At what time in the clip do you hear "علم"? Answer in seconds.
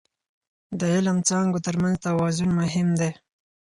0.95-1.17